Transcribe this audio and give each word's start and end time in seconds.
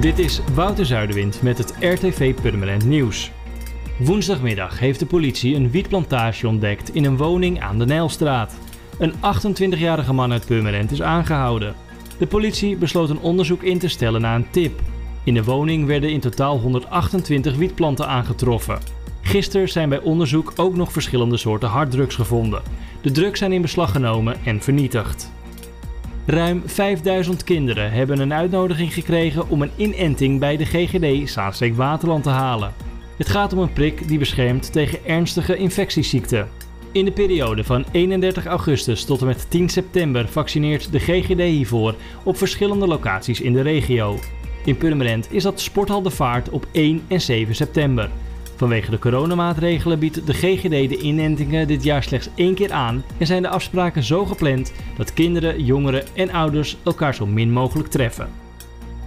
Dit 0.00 0.18
is 0.18 0.40
Wouter 0.54 0.86
Zuiderwind 0.86 1.42
met 1.42 1.58
het 1.58 1.74
RTV 1.80 2.34
Purmerend 2.34 2.84
Nieuws. 2.84 3.30
Woensdagmiddag 3.96 4.78
heeft 4.78 4.98
de 4.98 5.06
politie 5.06 5.54
een 5.54 5.70
wietplantage 5.70 6.48
ontdekt 6.48 6.94
in 6.94 7.04
een 7.04 7.16
woning 7.16 7.60
aan 7.60 7.78
de 7.78 7.84
Nijlstraat. 7.84 8.58
Een 8.98 9.12
28-jarige 9.14 10.12
man 10.12 10.32
uit 10.32 10.46
Purmerend 10.46 10.90
is 10.90 11.02
aangehouden. 11.02 11.74
De 12.18 12.26
politie 12.26 12.76
besloot 12.76 13.10
een 13.10 13.20
onderzoek 13.20 13.62
in 13.62 13.78
te 13.78 13.88
stellen 13.88 14.20
na 14.20 14.34
een 14.34 14.50
tip. 14.50 14.80
In 15.24 15.34
de 15.34 15.44
woning 15.44 15.86
werden 15.86 16.10
in 16.10 16.20
totaal 16.20 16.58
128 16.58 17.56
wietplanten 17.56 18.08
aangetroffen. 18.08 18.78
Gisteren 19.20 19.68
zijn 19.68 19.88
bij 19.88 20.00
onderzoek 20.00 20.52
ook 20.56 20.76
nog 20.76 20.92
verschillende 20.92 21.36
soorten 21.36 21.68
harddrugs 21.68 22.14
gevonden. 22.14 22.62
De 23.00 23.10
drugs 23.10 23.38
zijn 23.38 23.52
in 23.52 23.62
beslag 23.62 23.90
genomen 23.90 24.36
en 24.44 24.62
vernietigd. 24.62 25.30
Ruim 26.30 26.62
5000 26.66 27.44
kinderen 27.44 27.92
hebben 27.92 28.18
een 28.18 28.32
uitnodiging 28.32 28.94
gekregen 28.94 29.48
om 29.48 29.62
een 29.62 29.70
inenting 29.76 30.40
bij 30.40 30.56
de 30.56 30.64
GGD 30.64 31.30
Zaanstreek 31.30 31.76
Waterland 31.76 32.22
te 32.22 32.28
halen. 32.28 32.72
Het 33.16 33.28
gaat 33.28 33.52
om 33.52 33.58
een 33.58 33.72
prik 33.72 34.08
die 34.08 34.18
beschermt 34.18 34.72
tegen 34.72 35.04
ernstige 35.04 35.56
infectieziekten. 35.56 36.48
In 36.92 37.04
de 37.04 37.12
periode 37.12 37.64
van 37.64 37.84
31 37.92 38.46
augustus 38.46 39.04
tot 39.04 39.20
en 39.20 39.26
met 39.26 39.50
10 39.50 39.68
september 39.68 40.28
vaccineert 40.28 40.92
de 40.92 40.98
GGD 40.98 41.40
hiervoor 41.40 41.94
op 42.24 42.36
verschillende 42.36 42.86
locaties 42.86 43.40
in 43.40 43.52
de 43.52 43.62
regio. 43.62 44.18
In 44.64 44.76
Purmerend 44.76 45.32
is 45.32 45.42
dat 45.42 45.60
Sporthal 45.60 46.02
de 46.02 46.10
Vaart 46.10 46.48
op 46.48 46.66
1 46.72 47.02
en 47.08 47.20
7 47.20 47.54
september. 47.54 48.10
Vanwege 48.58 48.90
de 48.90 48.98
coronamaatregelen 48.98 49.98
biedt 49.98 50.26
de 50.26 50.34
GGD 50.34 50.68
de 50.88 50.98
inentingen 50.98 51.66
dit 51.66 51.82
jaar 51.84 52.02
slechts 52.02 52.28
één 52.34 52.54
keer 52.54 52.72
aan 52.72 53.04
en 53.18 53.26
zijn 53.26 53.42
de 53.42 53.48
afspraken 53.48 54.02
zo 54.02 54.24
gepland 54.24 54.72
dat 54.96 55.12
kinderen, 55.12 55.64
jongeren 55.64 56.04
en 56.14 56.30
ouders 56.30 56.76
elkaar 56.84 57.14
zo 57.14 57.26
min 57.26 57.52
mogelijk 57.52 57.88
treffen. 57.88 58.28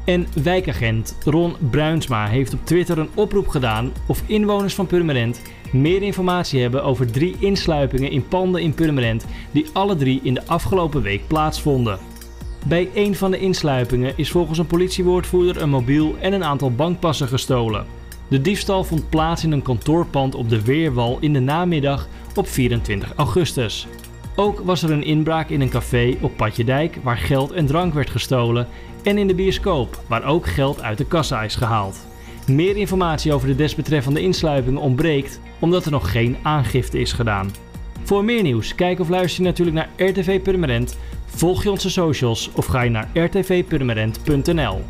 En 0.06 0.28
wijkagent 0.44 1.18
Ron 1.24 1.56
Bruinsma 1.70 2.28
heeft 2.28 2.54
op 2.54 2.66
Twitter 2.66 2.98
een 2.98 3.10
oproep 3.14 3.48
gedaan 3.48 3.92
of 4.08 4.24
inwoners 4.26 4.74
van 4.74 4.88
Purmerend 4.88 5.42
meer 5.72 6.02
informatie 6.02 6.62
hebben 6.62 6.84
over 6.84 7.12
drie 7.12 7.36
insluipingen 7.40 8.12
in 8.12 8.28
panden 8.28 8.62
in 8.62 8.74
Purmerend 8.74 9.26
die 9.52 9.66
alle 9.74 9.96
drie 9.96 10.20
in 10.24 10.34
de 10.34 10.48
afgelopen 10.48 11.02
week 11.02 11.28
plaatsvonden. 11.28 12.00
Bij 12.66 12.90
een 12.94 13.16
van 13.16 13.32
de 13.32 13.40
insluipingen 13.40 14.14
is 14.16 14.32
volgens 14.32 14.58
een 14.58 14.68
politiewoordvoerder 14.68 15.62
een 15.62 15.70
mobiel 15.70 16.16
en 16.20 16.34
een 16.34 16.44
aantal 16.44 16.72
bankpassen 16.72 17.28
gestolen. 17.28 18.01
De 18.32 18.42
diefstal 18.42 18.84
vond 18.84 19.10
plaats 19.10 19.44
in 19.44 19.52
een 19.52 19.62
kantoorpand 19.62 20.36
op 20.36 20.50
de 20.50 20.62
Weerwal 20.62 21.18
in 21.20 21.34
de 21.34 21.40
namiddag 21.40 22.08
op 22.36 22.48
24 22.48 23.14
augustus. 23.16 23.88
Ook 24.36 24.60
was 24.60 24.84
er 24.84 24.92
een 24.92 25.04
inbraak 25.04 25.50
in 25.50 25.62
een 25.62 25.70
café 25.70 26.18
op 26.22 26.36
Patjedijk 26.38 26.98
waar 27.04 27.18
geld 27.18 27.52
en 27.52 27.66
drank 27.66 27.94
werd 27.94 28.10
gestolen 28.10 28.68
en 29.04 29.18
in 29.18 29.28
de 29.28 29.36
bioscoop 29.36 30.04
waar 30.08 30.24
ook 30.24 30.48
geld 30.48 30.82
uit 30.82 30.98
de 30.98 31.06
kassa 31.06 31.44
is 31.44 31.56
gehaald. 31.56 32.08
Meer 32.48 32.78
informatie 32.78 33.34
over 33.34 33.48
de 33.48 33.56
desbetreffende 33.56 34.22
insluipingen 34.22 34.82
ontbreekt 34.82 35.40
omdat 35.60 35.86
er 35.86 35.92
nog 35.92 36.12
geen 36.12 36.38
aangifte 36.42 37.00
is 37.00 37.14
gedaan. 37.14 37.52
Voor 38.04 38.24
meer 38.26 38.44
nieuws, 38.44 38.76
kijk 38.76 39.00
of 39.00 39.10
luister 39.10 39.44
je 39.44 39.50
natuurlijk 39.50 39.78
naar 39.78 40.10
RTV 40.10 40.42
Purmerend, 40.42 40.98
volg 41.26 41.64
je 41.64 41.72
onze 41.72 41.90
socials 41.90 42.50
of 42.54 42.66
ga 42.66 42.82
je 42.82 42.90
naar 42.90 43.10
rtvpurmerend.nl. 43.14 44.82